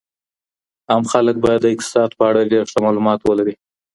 [0.89, 3.55] عام خلګ به د اقتصاد په اړه ډير ښه معلومات ولري.